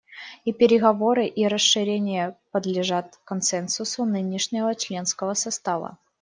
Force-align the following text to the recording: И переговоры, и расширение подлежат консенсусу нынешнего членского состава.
И 0.45 0.51
переговоры, 0.51 1.27
и 1.27 1.47
расширение 1.47 2.35
подлежат 2.51 3.19
консенсусу 3.23 4.03
нынешнего 4.03 4.73
членского 4.73 5.35
состава. 5.35 5.99